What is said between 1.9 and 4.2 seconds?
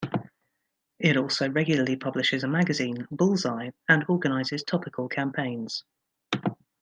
publishes a magazine, "Bullseye", and